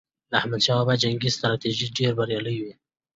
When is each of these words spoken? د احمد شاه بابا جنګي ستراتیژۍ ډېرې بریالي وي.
د 0.29 0.33
احمد 0.39 0.61
شاه 0.65 0.77
بابا 0.79 0.93
جنګي 1.03 1.29
ستراتیژۍ 1.35 1.87
ډېرې 1.97 2.13
بریالي 2.17 2.55
وي. 2.61 2.73